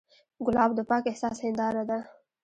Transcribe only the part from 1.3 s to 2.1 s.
هنداره ده.